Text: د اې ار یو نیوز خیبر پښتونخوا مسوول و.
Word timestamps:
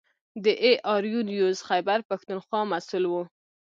د 0.43 0.45
اې 0.63 0.71
ار 0.93 1.03
یو 1.13 1.21
نیوز 1.31 1.57
خیبر 1.69 1.99
پښتونخوا 2.09 2.61
مسوول 2.71 3.03
و. 3.07 3.13